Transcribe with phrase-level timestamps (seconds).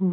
[0.00, 0.06] ほ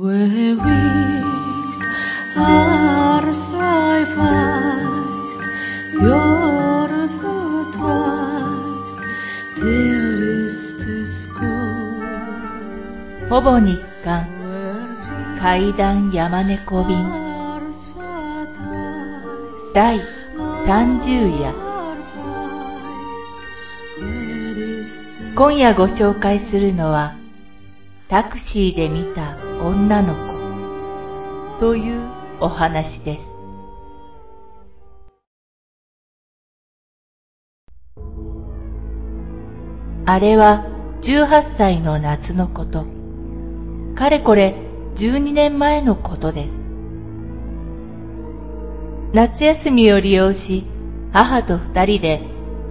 [13.42, 14.28] ぼ日刊
[15.38, 16.98] 階段山猫便
[19.76, 20.00] 第
[20.66, 21.54] 30夜
[25.36, 27.14] 今夜ご紹介するのは
[28.08, 32.08] タクシーで見た女の子という
[32.40, 33.36] お話です。
[40.06, 40.68] あれは
[41.02, 42.86] 18歳の夏のこと。
[43.96, 44.56] かれこれ
[44.94, 46.62] 12年前のことです。
[49.14, 50.64] 夏休みを利用し、
[51.12, 52.22] 母と二人で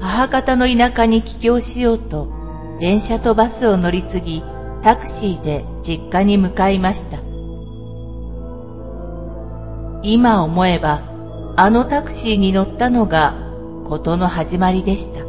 [0.01, 2.29] 母方の田舎に帰郷しようと、
[2.79, 4.54] 電車とバスを乗り継ぎ、
[4.85, 7.17] タクシーで実家に向かいました。
[10.03, 11.01] 今思えば、
[11.57, 13.33] あのタクシーに乗ったのが
[13.85, 15.21] 事の始まりでした。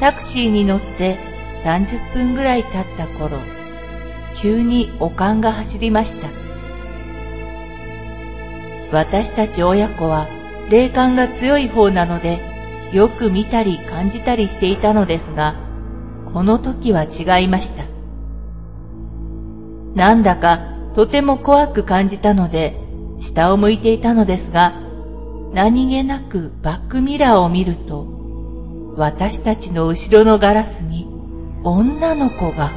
[0.00, 1.18] タクシーに乗って
[1.64, 3.36] 30分ぐらい経った頃、
[4.34, 6.28] 急におかんが走りました。
[8.90, 10.28] 私たち親子は
[10.70, 12.40] 霊感が強い方なので、
[12.90, 15.61] よく見たり感じたりしていたのですが、
[16.32, 17.84] この時は違いました。
[19.94, 20.60] なんだか
[20.94, 22.78] とても怖く感じたので、
[23.20, 24.72] 下を向いていたのですが、
[25.54, 28.06] 何気なくバックミラーを見ると、
[28.96, 31.06] 私たちの後ろのガラスに
[31.64, 32.70] 女の子が。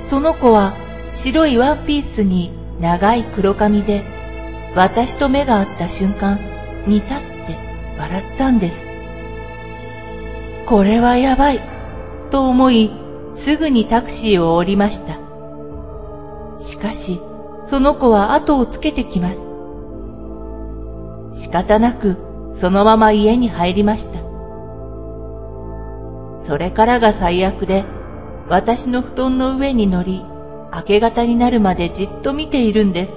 [0.00, 0.74] その子は
[1.10, 4.04] 白いワンピースに長い黒髪で、
[4.74, 6.38] 私と目が合った瞬間、
[6.86, 7.56] 似たって
[7.98, 8.99] 笑ったんです。
[10.66, 11.60] これはやばい、
[12.30, 12.90] と思い、
[13.34, 15.18] すぐにタクシーを降りました。
[16.60, 17.20] しかし、
[17.66, 19.50] その子は後をつけてきます。
[21.34, 22.16] 仕方なく、
[22.52, 24.20] そのまま家に入りました。
[26.38, 27.84] それからが最悪で、
[28.48, 30.24] 私の布団の上に乗り、
[30.74, 33.14] 明け方になるまでじっと見ているんです。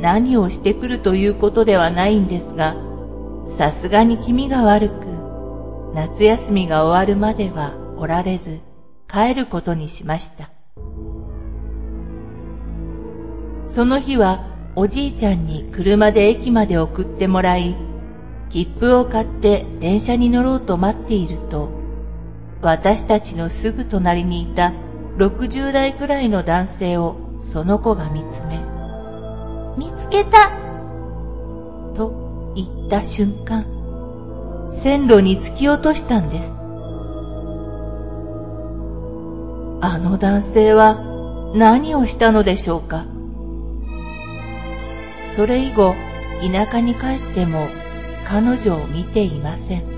[0.00, 2.87] 何をしてくるということではないんですが、
[3.48, 5.06] さすがに気味が悪く、
[5.94, 8.60] 夏休みが終わるまではおられず、
[9.08, 10.50] 帰ることにしました。
[13.66, 14.40] その日は
[14.76, 17.76] おじいちゃんに車で駅まで送ってもらい、
[18.50, 21.70] 切符を買って電車に乗ろうと待っていると、
[22.62, 24.72] 私たちのすぐ隣にいた
[25.16, 28.58] 60代くらいの男性をその子が見つめ、
[29.76, 30.67] 見つけた
[32.88, 33.66] った瞬間、
[34.72, 36.54] 線路に突き落としたんです。
[39.80, 43.06] あの男性は何をしたのでしょうか
[45.36, 45.94] それ以後、
[46.52, 47.68] 田舎に帰っても
[48.24, 49.97] 彼女を見ていません。